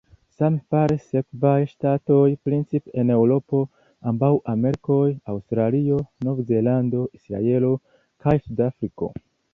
Same 0.35 0.55
faris 0.75 1.03
sekvaj 1.09 1.57
ŝtatoj, 1.73 2.23
principe 2.47 2.95
en 3.01 3.11
Eŭropo, 3.17 3.61
ambaŭ 4.13 4.31
Amerikoj, 4.55 5.05
Aŭstralio, 5.35 6.01
Nov-Zelando, 6.29 7.07
Israelo 7.21 7.71
kaj 8.27 8.39
Sud-Afriko. 8.47 9.17